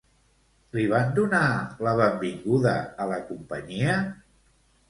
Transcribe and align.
Li 0.77 0.85
van 0.93 1.11
donar 1.19 1.41
la 1.87 1.93
benvinguda 2.01 2.75
a 3.05 3.09
la 3.15 3.21
companyia? 3.29 4.03